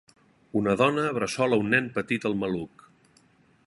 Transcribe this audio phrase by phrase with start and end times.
[0.61, 2.87] Una dona bressola un nen petit al maluc.